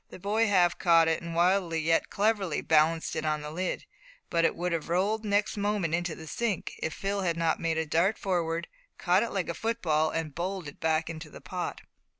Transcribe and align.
The 0.09 0.17
boy 0.17 0.47
half 0.47 0.79
caught 0.79 1.07
it, 1.07 1.21
and 1.21 1.35
wildly 1.35 1.79
yet 1.79 2.09
cleverly 2.09 2.61
balanced 2.61 3.15
it 3.15 3.23
on 3.23 3.41
the 3.41 3.51
lid, 3.51 3.85
but 4.31 4.43
it 4.43 4.55
would 4.55 4.71
have 4.71 4.89
rolled 4.89 5.23
next 5.23 5.57
moment 5.57 5.93
into 5.93 6.15
the 6.15 6.25
sink, 6.25 6.71
if 6.79 6.91
Phil 6.91 7.21
had 7.21 7.37
not 7.37 7.59
made 7.59 7.77
a 7.77 7.85
dart 7.85 8.17
forward, 8.17 8.67
caught 8.97 9.21
it 9.21 9.29
like 9.29 9.47
a 9.47 9.53
football, 9.53 10.09
and 10.09 10.33
bowled 10.33 10.67
it 10.67 10.79
back 10.79 11.07
into 11.07 11.29
the 11.29 11.39
pot. 11.39 11.81